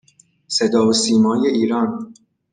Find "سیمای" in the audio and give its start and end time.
0.93-1.47